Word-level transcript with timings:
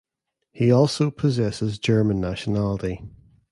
He 0.51 0.71
also 0.71 1.11
possesses 1.11 1.77
German 1.77 2.19
nationality. 2.19 3.03